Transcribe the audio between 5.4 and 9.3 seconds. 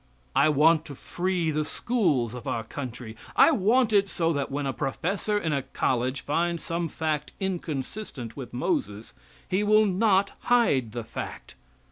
a college finds some fact inconsistent with Moses,